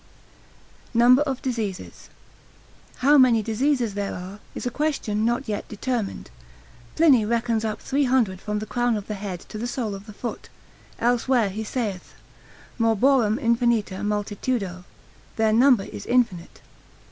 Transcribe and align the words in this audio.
Number 0.95 1.21
of 1.21 1.43
Diseases.] 1.43 2.09
How 3.05 3.19
many 3.19 3.43
diseases 3.43 3.93
there 3.93 4.15
are, 4.15 4.39
is 4.55 4.65
a 4.65 4.71
question 4.71 5.23
not 5.25 5.47
yet 5.47 5.67
determined; 5.67 6.31
Pliny 6.95 7.23
reckons 7.23 7.63
up 7.63 7.79
300 7.79 8.41
from 8.41 8.57
the 8.57 8.65
crown 8.65 8.97
of 8.97 9.05
the 9.05 9.13
head 9.13 9.41
to 9.49 9.59
the 9.59 9.67
sole 9.67 9.93
of 9.93 10.07
the 10.07 10.13
foot: 10.13 10.49
elsewhere 10.97 11.49
he 11.49 11.63
saith, 11.63 12.15
morborum 12.79 13.37
infinita 13.37 13.99
multitudo, 14.03 14.85
their 15.35 15.53
number 15.53 15.83
is 15.83 16.07
infinite. 16.07 16.61